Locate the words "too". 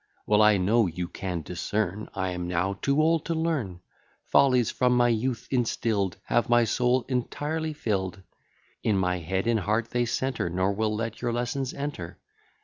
2.81-2.99